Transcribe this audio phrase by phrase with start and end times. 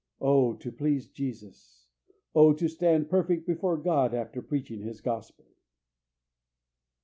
[0.19, 1.85] Oh, to please Jesus!
[2.33, 5.45] Oh, to stand perfect before God after preaching His Gospel!